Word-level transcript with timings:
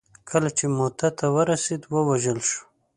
کله 0.29 0.49
چې 0.57 0.65
موته 0.77 1.09
ته 1.17 1.25
ورسېد 1.35 1.81
ووژل 1.93 2.39
شو. 2.49 2.61